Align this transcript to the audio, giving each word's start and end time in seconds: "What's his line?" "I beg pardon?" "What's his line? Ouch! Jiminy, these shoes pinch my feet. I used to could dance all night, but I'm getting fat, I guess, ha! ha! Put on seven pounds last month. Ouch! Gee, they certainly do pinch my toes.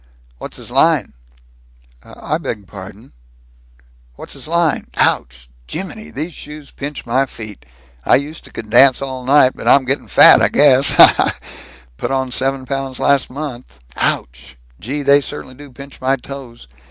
"What's 0.39 0.57
his 0.57 0.71
line?" 0.71 1.13
"I 2.03 2.39
beg 2.39 2.65
pardon?" 2.65 3.13
"What's 4.15 4.33
his 4.33 4.47
line? 4.47 4.87
Ouch! 4.95 5.47
Jiminy, 5.67 6.09
these 6.09 6.33
shoes 6.33 6.71
pinch 6.71 7.05
my 7.05 7.27
feet. 7.27 7.67
I 8.03 8.15
used 8.15 8.43
to 8.45 8.51
could 8.51 8.71
dance 8.71 9.03
all 9.03 9.23
night, 9.23 9.51
but 9.53 9.67
I'm 9.67 9.85
getting 9.85 10.07
fat, 10.07 10.41
I 10.41 10.47
guess, 10.49 10.93
ha! 10.93 11.13
ha! 11.15 11.35
Put 11.97 12.09
on 12.09 12.31
seven 12.31 12.65
pounds 12.65 12.99
last 12.99 13.29
month. 13.29 13.77
Ouch! 13.97 14.57
Gee, 14.79 15.03
they 15.03 15.21
certainly 15.21 15.53
do 15.53 15.69
pinch 15.71 16.01
my 16.01 16.15
toes. 16.15 16.67